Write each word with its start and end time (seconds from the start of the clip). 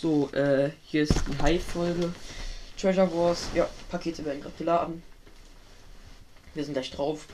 So, 0.00 0.30
äh, 0.30 0.70
hier 0.84 1.02
ist 1.02 1.14
die 1.26 1.42
High-Folge. 1.42 2.12
Treasure 2.76 3.12
Wars. 3.12 3.48
Ja, 3.52 3.68
Pakete 3.90 4.24
werden 4.24 4.40
gerade 4.40 4.54
geladen. 4.56 5.02
Wir 6.54 6.64
sind 6.64 6.74
gleich 6.74 6.92
drauf. 6.92 7.26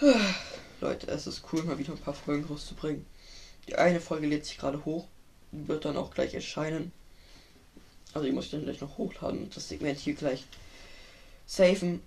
Leute, 0.80 1.08
es 1.08 1.26
ist 1.26 1.42
cool, 1.52 1.64
mal 1.64 1.78
wieder 1.78 1.94
ein 1.94 1.98
paar 1.98 2.14
Folgen 2.14 2.44
rauszubringen. 2.44 3.04
Die 3.66 3.74
eine 3.74 4.00
Folge 4.00 4.28
lädt 4.28 4.46
sich 4.46 4.56
gerade 4.56 4.84
hoch. 4.84 5.08
Wird 5.50 5.84
dann 5.84 5.96
auch 5.96 6.14
gleich 6.14 6.32
erscheinen. 6.32 6.92
Also 8.14 8.28
ich 8.28 8.34
muss 8.34 8.52
dann 8.52 8.62
gleich 8.62 8.80
noch 8.80 8.96
hochladen 8.96 9.42
und 9.42 9.56
das 9.56 9.68
Segment 9.68 9.98
hier 9.98 10.14
gleich 10.14 10.44
safen. 11.46 12.02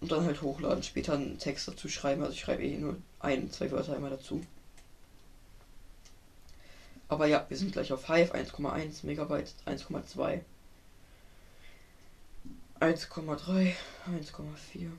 Und 0.00 0.10
dann 0.10 0.24
halt 0.24 0.40
hochladen. 0.40 0.82
Später 0.82 1.12
einen 1.12 1.38
Text 1.38 1.68
dazu 1.68 1.90
schreiben. 1.90 2.22
Also 2.22 2.32
ich 2.32 2.40
schreibe 2.40 2.64
eh 2.64 2.78
nur 2.78 2.96
ein, 3.20 3.50
zwei 3.50 3.70
Wörter 3.70 3.94
einmal 3.94 4.12
dazu. 4.12 4.40
Aber 7.08 7.26
ja, 7.26 7.46
wir 7.48 7.56
sind 7.56 7.72
gleich 7.72 7.92
auf 7.92 8.08
Hive 8.08 8.34
1,1 8.34 9.06
Megabyte, 9.06 9.54
1,2, 9.64 10.42
1,3, 12.80 13.74
1,4, 14.06 14.90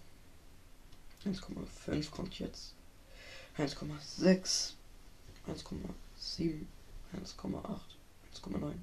1,5 1.26 2.12
kommt 2.12 2.40
jetzt, 2.40 2.74
1,6, 3.58 4.74
1,7, 5.48 6.66
1,8, 7.14 7.80
1,9, 8.34 8.74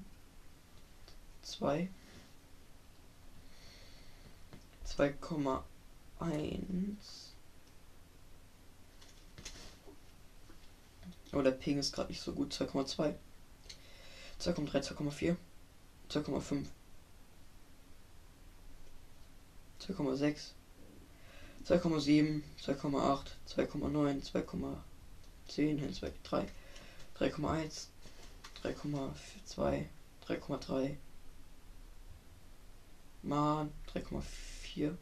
2, 1.41 1.89
2,1. 4.85 7.34
Aber 11.31 11.43
der 11.43 11.51
Ping 11.51 11.77
ist 11.77 11.93
gerade 11.93 12.09
nicht 12.09 12.21
so 12.21 12.33
gut. 12.33 12.53
2,2. 12.53 13.13
2,3, 14.39 14.81
2,4. 14.81 15.35
2,5. 16.09 16.65
2,6. 19.81 20.51
2,7. 21.67 22.43
2,8. 22.63 23.25
2,9. 23.47 24.23
2,10 24.31 24.77
2,3. 25.49 26.47
3,1. 27.19 27.87
3,2. 28.63 29.85
3,3. 30.27 30.95
Mann. 33.23 33.71
3,4. 33.93 34.95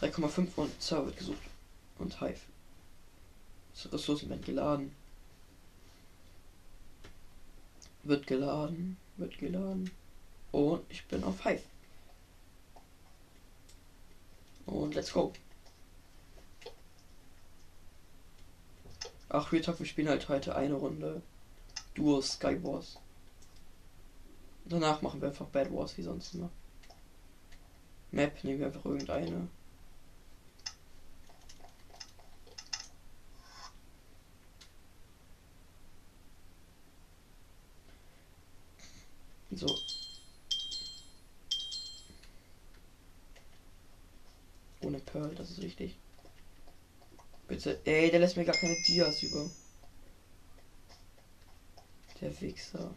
3,5 0.00 0.48
und 0.56 0.82
Server 0.82 1.06
wird 1.06 1.16
gesucht. 1.18 1.42
Und 1.98 2.20
Hive. 2.20 2.40
Ressourcen 3.92 4.28
werden 4.30 4.44
geladen. 4.44 4.94
Wird 8.02 8.26
geladen, 8.26 8.96
wird 9.16 9.38
geladen. 9.38 9.90
Und 10.52 10.84
ich 10.88 11.06
bin 11.06 11.24
auf 11.24 11.42
Hive. 11.44 11.62
Und 14.66 14.94
let's 14.94 15.12
go. 15.12 15.32
Ach, 19.28 19.50
wir 19.50 19.66
wir 19.66 19.86
spielen 19.86 20.08
halt 20.08 20.28
heute 20.28 20.54
eine 20.54 20.74
Runde 20.74 21.22
Duo 21.94 22.20
Sky 22.20 22.62
Wars. 22.62 22.98
Danach 24.64 25.02
machen 25.02 25.20
wir 25.20 25.28
einfach 25.28 25.46
Bad 25.46 25.72
Wars 25.72 25.98
wie 25.98 26.02
sonst 26.02 26.34
immer. 26.34 26.50
Map 28.12 28.42
nehmen 28.44 28.60
wir 28.60 28.66
einfach 28.66 28.84
irgendeine. 28.84 29.48
So. 39.56 39.78
Ohne 44.82 44.98
Pearl, 44.98 45.34
das 45.36 45.50
ist 45.50 45.62
wichtig. 45.62 45.96
Bitte. 47.46 47.80
Ey, 47.84 48.10
der 48.10 48.20
lässt 48.20 48.36
mir 48.36 48.44
gar 48.44 48.56
keine 48.56 48.76
Dias 48.86 49.22
über. 49.22 49.48
Der 52.20 52.40
Wichser. 52.40 52.94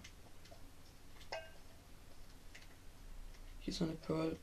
Hier 3.59 3.73
ist 3.73 3.81
noch 3.81 3.90
eine 3.90 3.97
Pearl. 3.97 4.38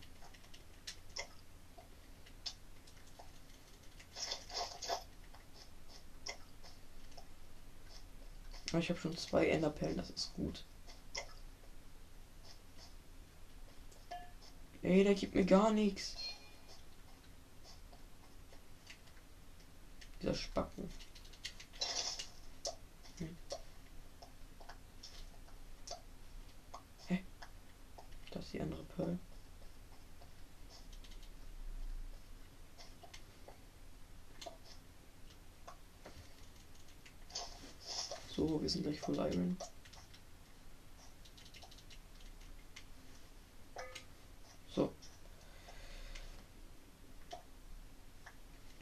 Ich 8.78 8.90
habe 8.90 9.00
schon 9.00 9.16
zwei 9.16 9.48
Enderperlen, 9.48 9.96
das 9.96 10.10
ist 10.10 10.34
gut. 10.34 10.64
Ey, 14.84 15.02
der 15.02 15.14
gibt 15.14 15.34
mir 15.34 15.46
gar 15.46 15.72
nichts. 15.72 16.14
Dieser 20.20 20.34
Spacken. 20.34 20.90
Hm. 23.18 23.36
Hä? 27.06 27.24
Das 28.30 28.44
ist 28.44 28.52
die 28.52 28.60
andere 28.60 28.84
Pearl. 28.84 29.18
So, 38.36 38.60
wir 38.60 38.68
sind 38.68 38.82
gleich 38.82 39.00
voll 39.00 39.16
Iron. 39.16 39.56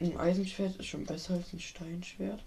Ein 0.03 0.17
Eisenschwert 0.17 0.75
ist 0.75 0.87
schon 0.87 1.05
besser 1.05 1.35
als 1.35 1.53
ein 1.53 1.61
Steinschwert. 1.61 2.43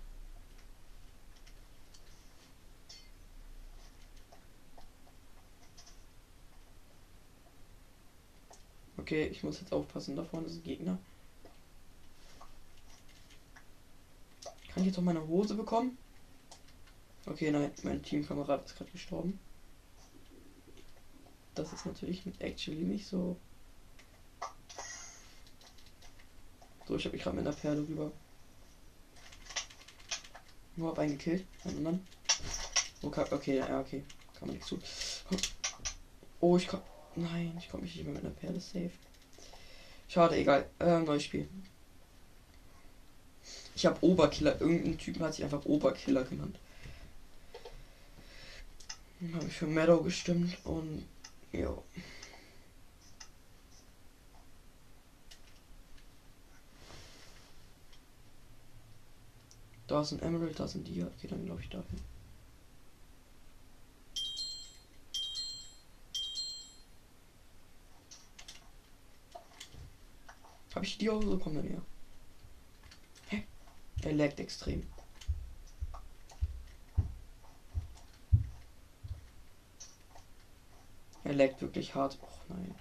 Okay, 8.99 9.25
ich 9.29 9.43
muss 9.43 9.59
jetzt 9.59 9.73
aufpassen, 9.73 10.17
da 10.17 10.25
vorne 10.25 10.49
ist 10.49 10.57
ein 10.57 10.65
Gegner. 10.65 10.99
Kann 14.69 14.83
ich 14.83 14.89
jetzt 14.89 14.99
auch 14.99 15.03
meine 15.03 15.27
Hose 15.27 15.55
bekommen? 15.55 15.97
Okay, 17.25 17.51
nein, 17.51 17.71
mein 17.85 18.03
Teamkamerad 18.03 18.67
ist 18.67 18.77
gerade 18.77 18.91
gestorben. 18.91 19.39
Das 21.55 21.73
ist 21.73 21.87
natürlich 21.87 22.27
mit 22.27 22.39
actually 22.43 22.85
nicht 22.85 23.07
so 23.07 23.39
So, 26.87 26.97
ich 26.97 27.05
habe 27.05 27.17
mich 27.17 27.25
gerade 27.25 27.37
mit 27.37 27.47
einer 27.47 27.57
Perle 27.57 27.81
rüber. 27.81 28.13
Nur 30.77 30.91
hab 30.91 30.99
einen 30.99 31.19
gekillt. 31.19 31.45
Einen 31.65 31.79
anderen. 31.79 32.07
Okay, 33.03 33.25
okay, 33.31 33.57
ja, 33.59 33.81
okay. 33.81 34.05
Kann 34.39 34.49
man 34.49 34.57
nichts 34.57 34.69
tun. 34.69 34.83
Oh, 36.41 36.57
ich 36.57 36.69
komm. 36.69 36.83
Nein, 37.17 37.57
ich 37.59 37.69
komme 37.71 37.83
nicht 37.83 37.97
mehr 38.05 38.13
mit 38.13 38.25
einer 38.25 38.35
Perle 38.35 38.61
safe. 38.61 38.91
Schade, 40.09 40.37
egal. 40.37 40.69
Ähm, 40.81 41.05
neues 41.05 41.25
Spiel. 41.25 41.49
Ich 43.75 43.87
habe 43.87 44.05
Oberkiller. 44.05 44.61
Irgendein 44.61 44.99
Typ 44.99 45.19
hat 45.21 45.35
sich 45.35 45.45
einfach 45.45 45.65
Oberkiller 45.65 46.25
genannt. 46.25 46.59
Habe 49.35 49.47
ich 49.47 49.55
für 49.55 49.67
Meadow 49.67 50.03
gestimmt 50.03 50.59
und 50.65 51.05
ja. 51.53 51.77
Da 59.87 60.01
ist 60.01 60.13
ein 60.13 60.21
Emerald, 60.21 60.59
da 60.59 60.65
ein 60.65 60.85
Dia. 60.85 61.07
Okay, 61.07 61.29
dann 61.29 61.45
glaube 61.45 61.61
ich 61.61 61.69
dahin. 61.69 62.01
Habe 70.75 70.85
ich 70.85 70.99
die 70.99 71.09
auch 71.09 71.23
so 71.23 71.39
kommen 71.39 71.63
näher? 71.63 71.83
Hä? 73.29 73.47
Er 74.03 74.13
laggt 74.13 74.41
extrem. 74.41 74.87
Er 81.25 81.35
laggt 81.35 81.63
wirklich 81.63 81.95
hart. 81.95 82.19
Och 82.23 82.41
nein. 82.49 82.75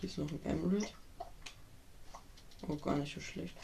Hier 0.00 0.08
ist 0.08 0.16
noch 0.16 0.30
ein 0.30 0.42
Emerald. 0.46 0.94
Oh, 2.66 2.74
gar 2.76 2.96
nicht 2.96 3.14
so 3.14 3.20
schlecht. 3.20 3.54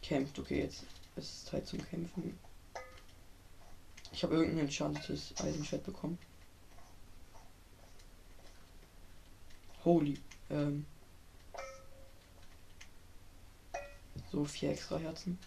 Kämpft, 0.00 0.38
okay, 0.38 0.60
jetzt 0.62 0.84
ist 1.16 1.34
es 1.34 1.44
Zeit 1.44 1.66
zum 1.66 1.86
Kämpfen. 1.86 2.38
Ich 4.10 4.22
habe 4.22 4.36
irgendein 4.36 4.64
enchantetes 4.64 5.34
Eisenschwert 5.36 5.84
bekommen. 5.84 6.18
Holy. 9.84 10.18
Ähm. 10.48 10.86
So, 14.32 14.46
vier 14.46 14.70
extra 14.70 14.96
Herzen. 14.96 15.38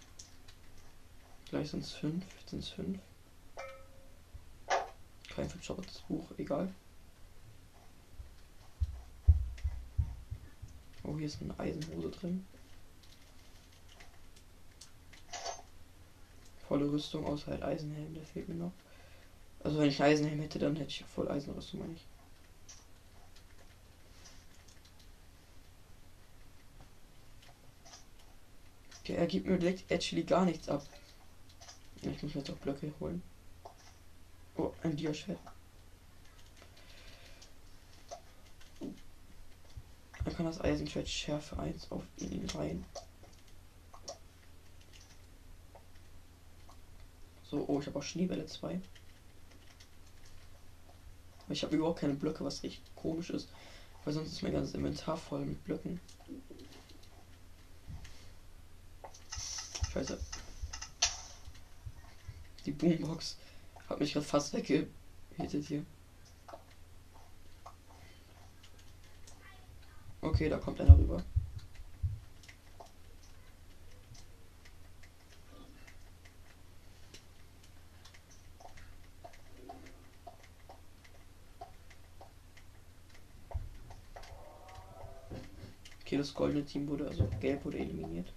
Gleich 1.50 1.70
sind 1.70 1.82
es 1.82 1.92
fünf. 1.92 2.24
Jetzt 2.38 2.50
sind 2.50 2.60
es 2.60 2.68
fünf. 2.68 3.00
Kein 5.34 5.50
verzaubertes 5.50 5.98
Buch, 6.02 6.30
egal. 6.38 6.72
Oh, 11.04 11.16
hier 11.18 11.26
ist 11.26 11.40
eine 11.42 11.58
Eisenhose 11.58 12.10
drin. 12.10 12.46
Volle 16.66 16.90
Rüstung, 16.90 17.26
außer 17.26 17.52
halt 17.52 17.62
Eisenhelm, 17.62 18.14
der 18.14 18.24
fehlt 18.24 18.48
mir 18.48 18.54
noch. 18.54 18.72
Also 19.62 19.78
wenn 19.78 19.88
ich 19.88 20.02
Eisenhelm 20.02 20.40
hätte, 20.40 20.58
dann 20.58 20.76
hätte 20.76 20.90
ich 20.90 21.04
voll 21.04 21.30
Eisenrüstung, 21.30 21.80
meine 21.80 21.92
ich. 21.92 22.06
Okay, 29.00 29.14
er 29.16 29.26
gibt 29.26 29.46
mir 29.46 29.58
direkt 29.58 29.90
actually 29.90 30.24
gar 30.24 30.46
nichts 30.46 30.68
ab. 30.68 30.82
Ich 32.00 32.22
muss 32.22 32.32
jetzt 32.32 32.50
auch 32.50 32.56
Blöcke 32.56 32.92
holen. 33.00 33.22
Oh, 34.56 34.72
ein 34.82 34.96
Diaschwert. 34.96 35.38
Dann 40.24 40.36
kann 40.36 40.46
das 40.46 40.60
Eisenschwert 40.60 41.08
Schärfe 41.08 41.58
1 41.58 41.90
auf 41.90 42.02
ihn 42.16 42.48
rein. 42.54 42.84
So, 47.50 47.64
oh, 47.68 47.80
ich 47.80 47.86
habe 47.86 47.98
auch 47.98 48.02
Schneebälle 48.02 48.46
2. 48.46 48.80
Ich 51.50 51.62
habe 51.62 51.76
überhaupt 51.76 52.00
keine 52.00 52.14
Blöcke, 52.14 52.44
was 52.44 52.62
richtig 52.62 52.82
komisch 52.96 53.30
ist. 53.30 53.48
Weil 54.04 54.14
sonst 54.14 54.32
ist 54.32 54.42
mein 54.42 54.52
ganzes 54.52 54.74
Inventar 54.74 55.16
voll 55.16 55.44
mit 55.44 55.62
Blöcken. 55.64 56.00
Scheiße. 59.92 60.18
Die 62.66 62.72
Boombox 62.72 63.36
hat 63.88 64.00
mich 64.00 64.14
gerade 64.14 64.26
fast 64.26 64.52
weggehittet 64.54 65.66
hier. 65.66 65.84
Okay, 70.34 70.48
da 70.48 70.56
kommt 70.58 70.80
einer 70.80 70.98
rüber. 70.98 71.22
Okay, 86.00 86.16
das 86.16 86.34
goldene 86.34 86.64
Team 86.64 86.88
wurde, 86.88 87.06
also 87.06 87.28
gelb 87.40 87.64
wurde 87.64 87.78
eliminiert. 87.78 88.32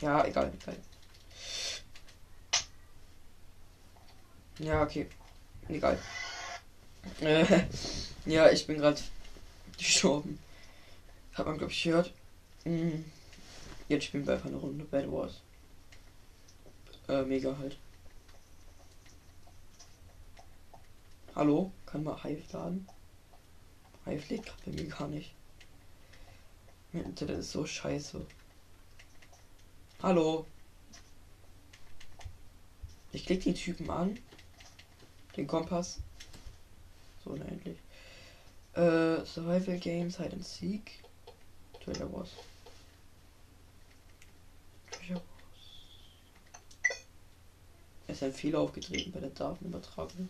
Ja, 0.00 0.24
egal, 0.24 0.52
egal. 0.54 0.91
Ja, 4.62 4.82
okay. 4.82 5.08
Egal. 5.68 5.98
Äh, 7.20 7.64
ja, 8.26 8.48
ich 8.50 8.64
bin 8.66 8.78
gerade 8.78 9.00
gestorben. 9.76 10.38
Hat 11.34 11.46
man, 11.46 11.58
glaube 11.58 11.72
ich, 11.72 11.82
gehört. 11.82 12.12
Mhm. 12.64 13.04
Jetzt 13.88 14.04
spielen 14.04 14.24
wir 14.24 14.34
einfach 14.34 14.48
eine 14.48 14.58
Runde 14.58 14.84
Bad 14.84 15.10
Wars. 15.10 15.40
Äh, 17.08 17.22
mega 17.22 17.56
halt. 17.58 17.76
Hallo? 21.34 21.72
Kann 21.86 22.04
man 22.04 22.22
Hive 22.22 22.44
laden? 22.52 22.86
Hive 24.04 24.28
lädt 24.28 24.46
gerade 24.46 24.62
bei 24.64 24.72
mir 24.72 24.88
gar 24.88 25.08
nicht. 25.08 25.32
Mein 26.92 27.04
Internet 27.04 27.40
ist 27.40 27.50
so 27.50 27.66
scheiße. 27.66 28.24
Hallo. 30.02 30.46
Ich 33.10 33.26
klicke 33.26 33.44
den 33.44 33.54
Typen 33.56 33.90
an. 33.90 34.18
Den 35.36 35.46
Kompass. 35.46 36.00
So, 37.24 37.34
na 37.36 37.44
endlich. 37.44 37.78
Äh, 38.74 39.24
Survival 39.24 39.78
Games, 39.78 40.18
Hide 40.18 40.32
and 40.32 40.44
Seek. 40.44 41.02
Trailer 41.84 42.12
Wars. 42.12 42.30
Treasure 44.90 45.16
Wars. 45.16 45.24
Es 48.06 48.16
ist 48.16 48.22
ein 48.22 48.32
Fehler 48.32 48.60
aufgetreten 48.60 49.12
bei 49.12 49.20
der 49.20 49.30
Datenübertragung. 49.30 50.28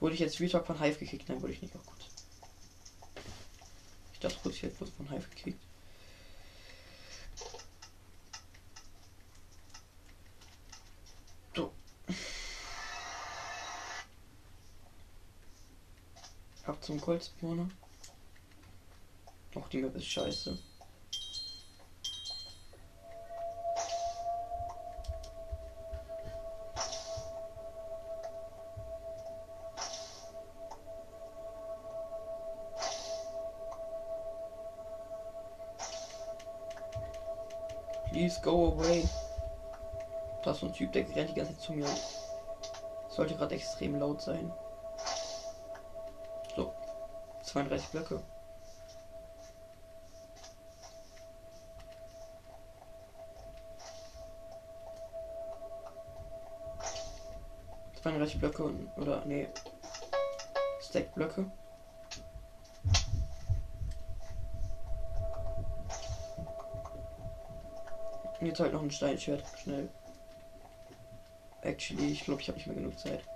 Wurde 0.00 0.14
ich 0.14 0.20
jetzt 0.20 0.40
Retalk 0.40 0.66
von 0.66 0.80
Hive 0.80 0.98
gekickt? 0.98 1.28
Nein, 1.28 1.42
wurde 1.42 1.52
ich 1.52 1.60
nicht. 1.60 1.76
Auch 1.76 1.84
gut. 1.84 2.08
Ich 4.14 4.20
dachte 4.20 4.38
kurz, 4.42 4.54
ich 4.56 4.62
hätte 4.62 4.76
bloß 4.76 4.90
von 4.90 5.10
Hive 5.10 5.28
gekickt. 5.28 5.60
So. 11.54 11.72
Ab 16.90 16.96
zum 16.96 17.00
Goldspawner. 17.00 17.70
Auch 19.54 19.68
die 19.68 19.78
Map 19.78 19.94
ist 19.94 20.06
scheiße. 20.06 20.58
Please 38.10 38.40
go 38.42 38.72
away. 38.72 39.08
Da 40.42 40.50
ist 40.50 40.58
so 40.58 40.66
ein 40.66 40.72
Typ, 40.72 40.90
der 40.92 41.08
rennt 41.14 41.30
die 41.30 41.34
ganze 41.34 41.52
Zeit 41.52 41.60
zu 41.60 41.72
mir. 41.72 41.86
Sollte 43.08 43.36
gerade 43.36 43.54
extrem 43.54 43.96
laut 44.00 44.20
sein. 44.20 44.52
So. 47.50 47.54
32 47.54 47.88
Blöcke. 47.90 48.22
Zweiunddreißig 58.00 58.38
Blöcke 58.38 58.62
und, 58.62 58.88
oder 58.96 59.24
nee. 59.26 59.48
Stack 60.80 61.12
Blöcke. 61.14 61.50
Jetzt 68.40 68.60
halt 68.60 68.72
noch 68.72 68.82
ein 68.82 68.90
Steinschwert. 68.90 69.44
Schnell. 69.62 69.88
Actually, 71.62 72.12
ich 72.12 72.24
glaube, 72.24 72.40
ich 72.40 72.48
habe 72.48 72.56
nicht 72.56 72.68
mehr 72.68 72.76
genug 72.76 72.98
Zeit. 72.98 73.29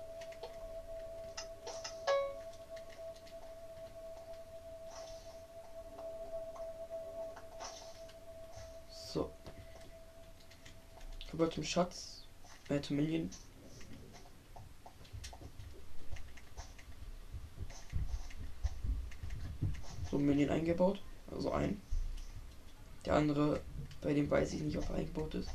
Rüber 11.35 11.51
zum 11.51 11.65
Schatz. 11.65 12.23
Äh, 12.69 12.79
zum 12.79 12.95
Minion. 12.95 13.29
So 20.09 20.17
Minion 20.17 20.49
eingebaut. 20.49 21.01
Also 21.29 21.51
ein. 21.51 21.81
Der 23.03 23.15
andere 23.15 23.59
bei 23.99 24.13
dem 24.13 24.31
weiß 24.31 24.53
ich 24.53 24.61
nicht, 24.61 24.77
ob 24.77 24.89
er 24.91 24.95
eingebaut 24.95 25.35
ist. 25.35 25.49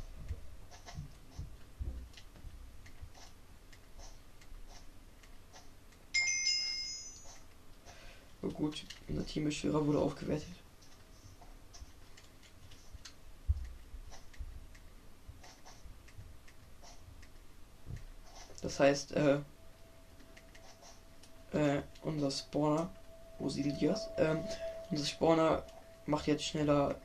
Oh 8.43 8.49
gut, 8.49 8.85
unser 9.07 9.25
Teambeschwörer 9.25 9.83
wurde 9.87 9.97
aufgewertet. 9.97 10.60
Das 18.71 18.79
heißt, 18.79 19.11
äh, 19.17 19.39
äh, 21.51 21.81
unser 22.03 22.31
Spawner, 22.31 22.89
das? 23.37 24.07
Ähm, 24.15 24.45
unser 24.89 25.03
Spawner 25.03 25.65
macht 26.05 26.25
jetzt 26.27 26.45
schneller 26.45 26.95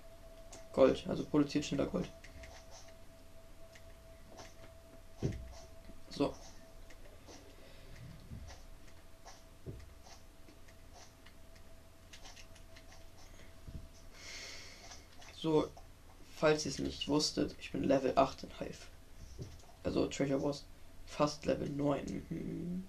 Gold, 0.72 1.04
also 1.08 1.24
produziert 1.24 1.64
schneller 1.64 1.86
Gold. 1.86 2.08
So. 6.10 6.32
So, 15.34 15.68
falls 16.36 16.64
ihr 16.64 16.70
es 16.70 16.78
nicht 16.78 17.08
wusstet, 17.08 17.56
ich 17.58 17.72
bin 17.72 17.82
Level 17.82 18.12
8 18.14 18.44
in 18.44 18.50
Hive. 18.60 18.86
Also 19.82 20.06
Treasure 20.06 20.40
Wars 20.40 20.64
fast 21.06 21.46
Level 21.46 21.68
9. 21.68 22.26
Mhm. 22.28 22.88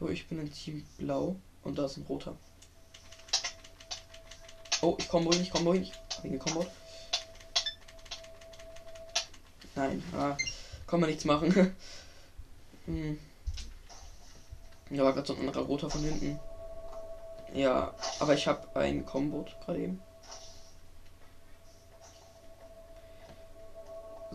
So, 0.00 0.08
ich 0.08 0.26
bin 0.28 0.40
in 0.40 0.52
Team 0.52 0.84
Blau 0.98 1.36
und 1.62 1.78
da 1.78 1.86
ist 1.86 1.96
ein 1.96 2.06
roter. 2.06 2.36
Oh, 4.82 4.96
ich 4.98 5.08
komme 5.08 5.26
wohl 5.26 5.36
ich 5.36 5.50
komme 5.50 5.66
wohl 5.66 5.78
nicht. 5.78 5.98
Hab 6.16 6.24
ihn 6.24 6.32
gekommen. 6.32 6.66
Nein, 9.76 10.02
ah, 10.16 10.36
kann 10.86 11.00
man 11.00 11.10
nichts 11.10 11.24
machen. 11.24 11.52
hm. 12.86 13.18
Da 14.90 15.02
war 15.04 15.12
gerade 15.12 15.26
so 15.26 15.34
ein 15.34 15.40
anderer 15.40 15.64
roter 15.64 15.90
von 15.90 16.02
hinten. 16.02 16.38
Ja, 17.54 17.94
aber 18.20 18.34
ich 18.34 18.46
habe 18.46 18.68
ein 18.78 19.06
Combo 19.06 19.44
gerade 19.64 19.80
eben. 19.80 20.02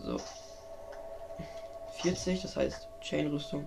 So. 0.04 0.18
40, 2.02 2.40
das 2.40 2.56
heißt 2.56 2.88
Chain-Rüstung. 3.00 3.66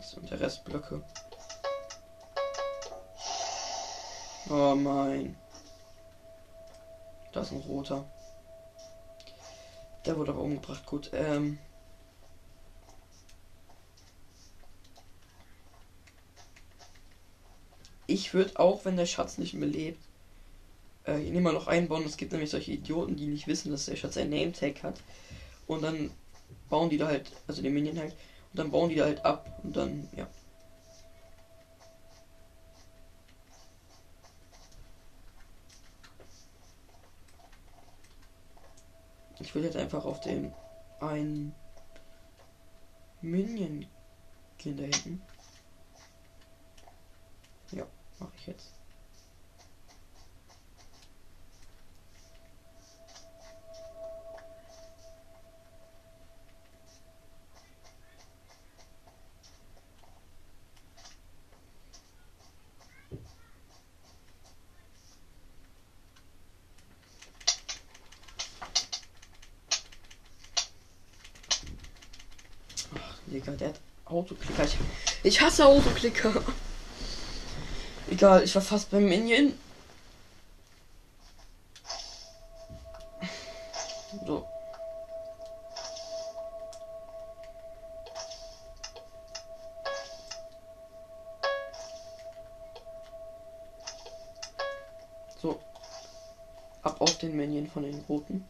So, 0.00 0.16
und 0.18 0.30
der 0.30 0.40
Rest 0.40 0.64
Blöcke. 0.64 1.02
Oh 4.48 4.74
mein. 4.74 5.36
Da 7.32 7.42
ist 7.42 7.52
ein 7.52 7.60
roter. 7.60 8.04
Der 10.06 10.16
wurde 10.16 10.32
aber 10.32 10.40
umgebracht. 10.40 10.86
Gut, 10.86 11.10
ähm. 11.12 11.58
Ich 18.16 18.32
würde 18.32 18.58
auch, 18.58 18.86
wenn 18.86 18.96
der 18.96 19.04
Schatz 19.04 19.36
nicht 19.36 19.52
mehr 19.52 19.68
lebt, 19.68 20.02
äh, 21.06 21.20
ihn 21.20 21.34
immer 21.34 21.52
noch 21.52 21.66
einbauen. 21.66 22.06
Es 22.06 22.16
gibt 22.16 22.32
nämlich 22.32 22.48
solche 22.48 22.72
Idioten, 22.72 23.14
die 23.14 23.26
nicht 23.26 23.46
wissen, 23.46 23.70
dass 23.70 23.84
der 23.84 23.96
Schatz 23.96 24.16
ein 24.16 24.30
Name-Tag 24.30 24.82
hat. 24.82 25.02
Und 25.66 25.82
dann 25.82 26.10
bauen 26.70 26.88
die 26.88 26.96
da 26.96 27.08
halt, 27.08 27.30
also 27.46 27.60
den 27.60 27.74
Minion 27.74 27.98
halt, 27.98 28.12
und 28.12 28.58
dann 28.58 28.70
bauen 28.70 28.88
die 28.88 28.94
da 28.94 29.04
halt 29.04 29.22
ab. 29.22 29.60
Und 29.62 29.76
dann, 29.76 30.08
ja. 30.16 30.26
Ich 39.40 39.54
will 39.54 39.62
jetzt 39.62 39.76
einfach 39.76 40.06
auf 40.06 40.20
den 40.20 40.54
einen 41.00 41.54
Minion 43.20 43.84
gehen 44.56 44.76
da 44.78 44.84
hinten. 44.84 45.20
Ja, 47.72 47.84
mache 48.20 48.32
ich 48.38 48.46
jetzt. 48.46 48.72
Der 73.46 73.68
hat 73.68 73.80
Autoklicker. 74.06 74.64
Ich, 74.64 74.76
ich 75.22 75.40
hasse 75.40 75.66
Autoklicker. 75.66 76.42
Egal, 78.16 78.44
ich 78.44 78.54
war 78.54 78.62
fast 78.62 78.90
beim 78.90 79.04
Minion. 79.04 79.52
So. 84.26 84.46
So. 95.42 95.60
Ab 96.80 96.98
auf 97.02 97.18
den 97.18 97.36
Minion 97.36 97.66
von 97.66 97.82
den 97.82 98.00
Roten. 98.08 98.46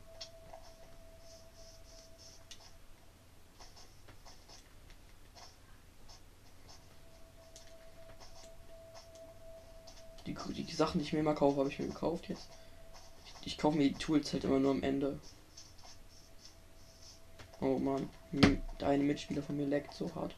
die 10.66 10.74
Sachen, 10.96 10.98
die 10.98 11.04
ich 11.04 11.12
mir 11.12 11.20
immer 11.20 11.34
kaufe, 11.34 11.58
habe 11.58 11.68
ich 11.68 11.78
mir 11.78 11.88
gekauft 11.88 12.28
jetzt. 12.28 12.48
Ich, 13.42 13.46
ich 13.48 13.58
kaufe 13.58 13.76
mir 13.76 13.88
die 13.88 13.94
Tools 13.94 14.32
halt 14.32 14.44
immer 14.44 14.58
nur 14.58 14.70
am 14.70 14.82
Ende. 14.82 15.18
Oh 17.60 17.78
man, 17.78 18.08
deine 18.78 19.04
Mitspieler 19.04 19.42
von 19.42 19.56
mir 19.56 19.66
leckt 19.66 19.92
so 19.94 20.14
hart. 20.14 20.34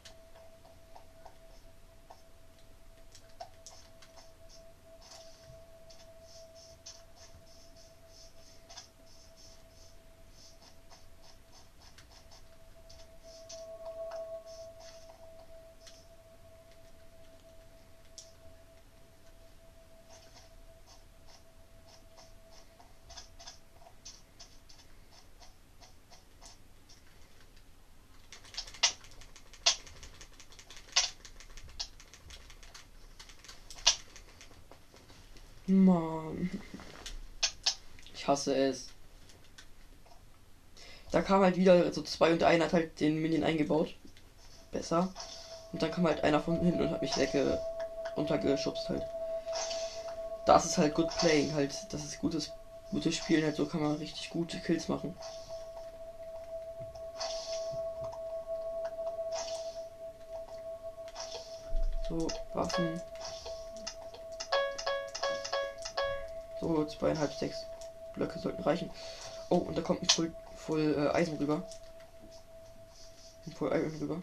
Mann. 35.68 36.50
Ich 38.14 38.26
hasse 38.26 38.54
es. 38.54 38.88
Da 41.10 41.22
kam 41.22 41.42
halt 41.42 41.56
wieder 41.56 41.92
so 41.92 42.02
zwei 42.02 42.32
und 42.32 42.42
einer 42.42 42.64
hat 42.64 42.72
halt 42.72 43.00
den 43.00 43.20
Minion 43.20 43.44
eingebaut. 43.44 43.94
Besser. 44.70 45.12
Und 45.72 45.82
dann 45.82 45.90
kam 45.90 46.06
halt 46.06 46.24
einer 46.24 46.40
von 46.40 46.60
hinten 46.60 46.80
und 46.80 46.90
hat 46.90 47.02
mich 47.02 47.16
wegge 47.16 47.58
runtergeschubst 48.16 48.88
halt. 48.88 49.02
Das 50.46 50.64
ist 50.64 50.78
halt 50.78 50.94
good 50.94 51.08
playing, 51.18 51.54
halt, 51.54 51.74
das 51.92 52.04
ist 52.04 52.20
gutes, 52.20 52.50
gutes 52.90 53.14
Spielen, 53.14 53.44
halt 53.44 53.56
so 53.56 53.66
kann 53.66 53.82
man 53.82 53.96
richtig 53.96 54.30
gute 54.30 54.58
Kills 54.58 54.88
machen. 54.88 55.14
So, 62.08 62.26
Waffen. 62.54 63.00
So, 66.60 66.84
zweieinhalb, 66.84 67.32
sechs 67.32 67.64
Blöcke 68.14 68.38
sollten 68.38 68.62
reichen. 68.62 68.90
Oh, 69.48 69.56
und 69.56 69.76
da 69.76 69.82
kommt 69.82 70.02
ein 70.02 70.08
Full, 70.08 70.32
Full 70.56 70.94
äh, 70.96 71.16
Eisen 71.16 71.38
rüber. 71.38 71.62
Ein 73.46 73.52
Full 73.52 73.70
Iron 73.72 73.96
rüber. 73.98 74.22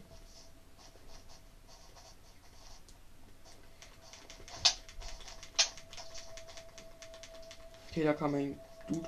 Okay, 7.90 8.04
da 8.04 8.14
kam 8.14 8.36
ein 8.36 8.60
Du. 8.88 9.04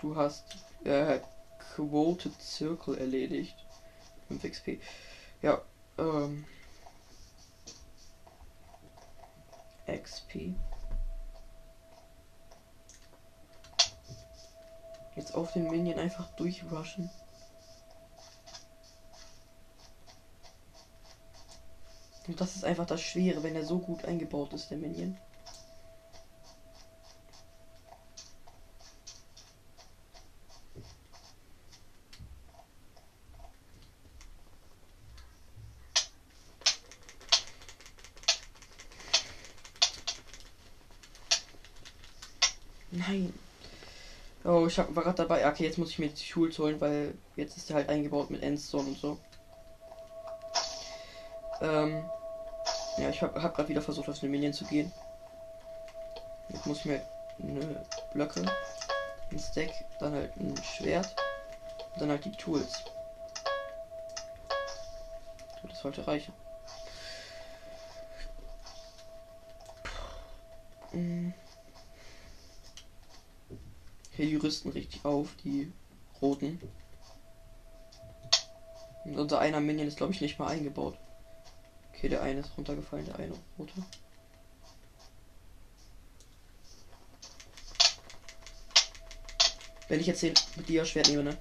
Du 0.00 0.16
hast 0.16 0.44
äh, 0.84 1.20
Quoted 1.74 2.40
Circle 2.40 2.98
erledigt. 2.98 3.56
5 4.28 4.42
XP. 4.42 4.80
Ja, 5.42 5.60
ähm. 5.98 6.44
XP. 9.86 10.54
Jetzt 15.16 15.34
auf 15.34 15.52
den 15.52 15.68
Minion 15.68 15.98
einfach 15.98 16.28
durchrushen. 16.36 17.10
Und 22.26 22.40
das 22.40 22.54
ist 22.54 22.64
einfach 22.64 22.86
das 22.86 23.00
Schwere, 23.00 23.42
wenn 23.42 23.56
er 23.56 23.64
so 23.64 23.78
gut 23.78 24.04
eingebaut 24.04 24.52
ist, 24.52 24.70
der 24.70 24.78
Minion. 24.78 25.18
Oh, 44.52 44.66
ich 44.66 44.76
war 44.78 44.86
gerade 44.86 45.14
dabei. 45.14 45.46
Okay, 45.46 45.62
jetzt 45.62 45.78
muss 45.78 45.90
ich 45.90 46.00
mir 46.00 46.08
die 46.08 46.28
Tools 46.28 46.58
holen, 46.58 46.80
weil 46.80 47.14
jetzt 47.36 47.56
ist 47.56 47.68
der 47.68 47.76
halt 47.76 47.88
eingebaut 47.88 48.30
mit 48.30 48.42
Endstone 48.42 48.88
und 48.88 48.98
so. 48.98 49.16
Ähm, 51.60 52.04
ja, 52.98 53.10
ich 53.10 53.22
habe 53.22 53.40
hab 53.40 53.54
gerade 53.54 53.68
wieder 53.68 53.80
versucht, 53.80 54.08
auf 54.08 54.20
eine 54.20 54.28
Minion 54.28 54.52
zu 54.52 54.64
gehen. 54.64 54.90
Jetzt 56.48 56.66
muss 56.66 56.78
ich 56.78 56.86
mir 56.86 57.00
eine 57.40 57.86
Blöcke, 58.12 58.44
ein 59.30 59.38
Stack, 59.38 59.70
dann 60.00 60.14
halt 60.14 60.36
ein 60.36 60.56
Schwert, 60.64 61.14
und 61.94 62.02
dann 62.02 62.10
halt 62.10 62.24
die 62.24 62.32
Tools. 62.32 62.82
Das 65.62 65.78
sollte 65.78 66.04
reichen. 66.04 66.34
Hm. 70.90 71.32
Hier 74.20 74.28
die 74.28 74.36
rüsten 74.36 74.70
richtig 74.72 75.02
auf, 75.06 75.28
die 75.44 75.72
roten. 76.20 76.60
Und 79.06 79.18
unser 79.18 79.38
einer 79.38 79.60
Minion 79.60 79.88
ist 79.88 79.96
glaube 79.96 80.12
ich 80.12 80.20
nicht 80.20 80.38
mal 80.38 80.48
eingebaut. 80.48 80.98
Okay, 81.88 82.10
der 82.10 82.20
eine 82.20 82.40
ist 82.40 82.50
runtergefallen, 82.54 83.06
der 83.06 83.18
eine 83.18 83.32
rote. 83.58 83.72
Wenn 89.88 90.00
ich 90.00 90.06
jetzt 90.06 90.20
den 90.20 90.34
mit 90.56 90.68
dir 90.68 90.84
Schwert 90.84 91.08
nehme, 91.08 91.22
ne? 91.22 91.38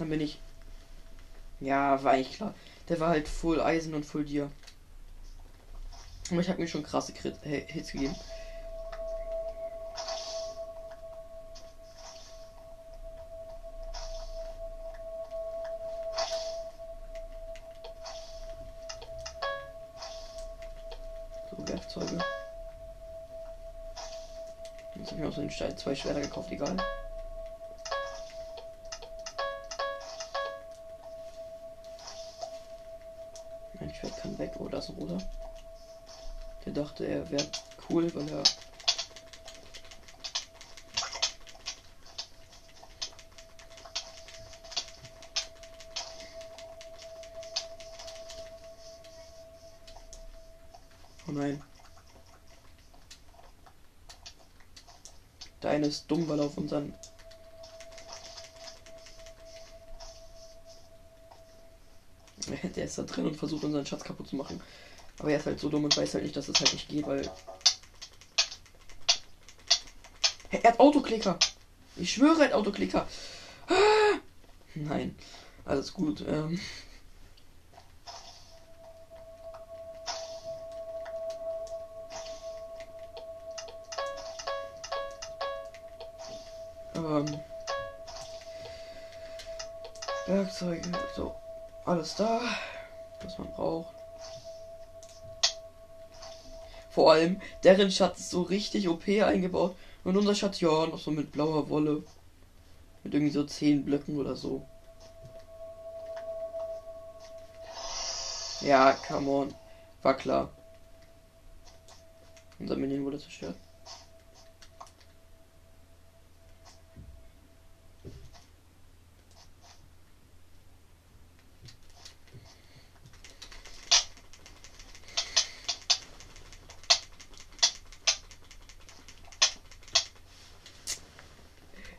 Dann 0.00 0.08
bin 0.08 0.20
ich. 0.20 0.40
Ja, 1.60 2.02
war 2.02 2.14
eigentlich 2.14 2.34
klar. 2.34 2.54
Der 2.88 2.98
war 2.98 3.10
halt 3.10 3.28
Full 3.28 3.60
Eisen 3.60 3.94
und 3.94 4.04
Full 4.04 4.24
Dir. 4.24 4.50
Aber 6.28 6.40
ich 6.40 6.48
habe 6.48 6.60
mir 6.60 6.66
schon 6.66 6.82
krasse 6.82 7.12
Crit 7.12 7.36
Hits 7.44 7.92
gegeben. 7.92 8.16
Schwerter 26.06 26.20
gekauft, 26.20 26.52
egal. 26.52 26.76
Mein 33.80 33.92
Schwert 33.92 34.16
kann 34.16 34.38
weg. 34.38 34.52
Oh, 34.60 34.68
da 34.68 34.78
ist 34.78 34.88
ein 34.88 34.94
roter. 34.94 35.18
Der 36.64 36.72
dachte, 36.72 37.06
er 37.06 37.28
wäre 37.28 37.48
cool, 37.90 38.14
weil 38.14 38.28
er 38.28 38.44
Oh 51.26 51.32
nein. 51.32 51.60
Der 55.66 55.72
eine 55.72 55.88
ist 55.88 56.08
dumm, 56.08 56.28
weil 56.28 56.38
auf 56.38 56.56
unseren 56.58 56.94
Der 62.76 62.84
ist 62.84 62.98
da 62.98 63.02
drin 63.02 63.26
und 63.26 63.36
versucht 63.36 63.64
unseren 63.64 63.84
Schatz 63.84 64.04
kaputt 64.04 64.28
zu 64.28 64.36
machen. 64.36 64.62
Aber 65.18 65.32
er 65.32 65.38
ist 65.38 65.46
halt 65.46 65.58
so 65.58 65.68
dumm 65.68 65.82
und 65.82 65.96
weiß 65.96 66.14
halt 66.14 66.22
nicht, 66.22 66.36
dass 66.36 66.48
es 66.48 66.60
halt 66.60 66.72
nicht 66.72 66.88
geht, 66.88 67.04
weil. 67.04 67.28
Er 70.52 70.62
hat 70.70 70.78
Autoklicker. 70.78 71.36
Ich 71.96 72.12
schwöre, 72.12 72.42
er 72.42 72.44
hat 72.44 72.52
Autoklicker. 72.52 73.08
Nein. 74.76 75.16
Alles 75.64 75.92
gut. 75.92 76.24
Ähm. 76.28 76.60
Alles 91.86 92.16
da, 92.16 92.40
was 93.22 93.38
man 93.38 93.48
braucht. 93.52 93.94
Vor 96.90 97.12
allem, 97.12 97.40
deren 97.62 97.92
Schatz 97.92 98.18
ist 98.18 98.30
so 98.30 98.42
richtig 98.42 98.88
OP 98.88 99.06
eingebaut. 99.06 99.76
Und 100.02 100.16
unser 100.16 100.34
Schatz, 100.34 100.60
ja, 100.60 100.86
noch 100.86 100.98
so 100.98 101.12
mit 101.12 101.30
blauer 101.30 101.68
Wolle. 101.68 102.02
Mit 103.04 103.14
irgendwie 103.14 103.32
so 103.32 103.44
10 103.44 103.84
Blöcken 103.84 104.18
oder 104.18 104.34
so. 104.34 104.66
Ja, 108.62 108.92
come 109.06 109.30
on. 109.30 109.54
War 110.02 110.16
klar. 110.16 110.50
Unser 112.58 112.74
Minion 112.76 113.04
wurde 113.04 113.20
zerstört. 113.20 113.56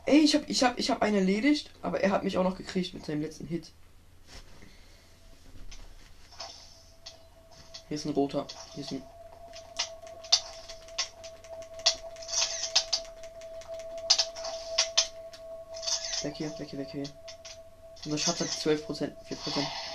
Ey, 0.08 0.17
ich 0.28 0.34
hab, 0.34 0.48
ich 0.48 0.62
hab, 0.62 0.78
ich 0.78 0.90
hab 0.90 1.02
einen 1.02 1.16
erledigt, 1.16 1.70
aber 1.80 2.00
er 2.00 2.10
hat 2.10 2.22
mich 2.22 2.36
auch 2.36 2.44
noch 2.44 2.56
gekriegt 2.56 2.92
mit 2.92 3.06
seinem 3.06 3.22
letzten 3.22 3.46
Hit. 3.46 3.72
Hier 7.88 7.94
ist 7.94 8.04
ein 8.04 8.12
roter. 8.12 8.46
Hier 8.74 8.84
ist 8.84 8.92
ein. 8.92 9.02
Weg 16.22 16.36
hier, 16.36 16.58
weg 16.58 16.68
hier, 16.68 16.78
weg 16.78 16.88
hier. 16.90 17.04
Unser 18.04 18.18
Schatz 18.18 18.40
hat 18.40 18.48
12%, 18.48 18.86
4%. 18.86 19.87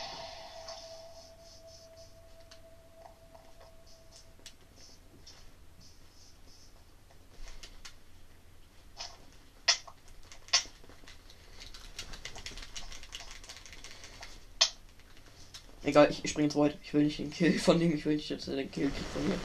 Egal, 15.94 16.10
ich, 16.10 16.26
ich 16.26 16.32
springe 16.32 16.48
jetzt 16.48 16.56
weit. 16.56 16.76
Ich 16.84 16.92
will 16.96 17.04
nicht 17.04 17.20
den 17.20 17.30
Kill 17.30 17.60
von 17.60 17.80
dem, 17.80 17.94
ich 17.94 18.04
will 18.04 18.16
nicht, 18.16 18.32
dass 18.32 18.48
er 18.48 18.56
den 18.56 18.72
Kill 18.72 18.90
kriegt 18.90 19.14
von 19.14 19.28
mir. 19.28 19.36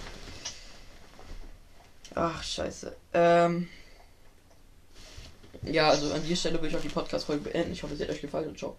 Ach, 2.14 2.42
scheiße. 2.42 2.96
Ähm. 3.12 3.68
Ja, 5.62 5.90
also 5.90 6.10
an 6.14 6.22
dieser 6.22 6.36
Stelle 6.36 6.62
will 6.62 6.70
ich 6.70 6.76
auch 6.76 6.80
die 6.80 6.88
Podcast-Folge 6.88 7.50
beenden. 7.50 7.72
Ich 7.72 7.82
hoffe, 7.82 7.92
es 7.92 8.00
hat 8.00 8.08
euch 8.08 8.22
gefallen 8.22 8.48
und 8.48 8.58
ciao. 8.58 8.76